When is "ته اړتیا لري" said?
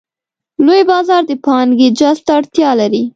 2.25-3.03